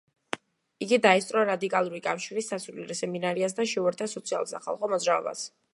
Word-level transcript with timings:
იგი 0.85 0.97
დაესწრო 1.05 1.43
რადიკალური 1.49 2.01
კავშირის 2.07 2.49
სასულიერო 2.53 2.99
სემინარიას 3.03 3.59
და 3.61 3.69
შეუერთდა 3.75 4.13
სოციალურ 4.17 4.53
სახალხო 4.55 4.93
მოძრაობას. 4.97 5.49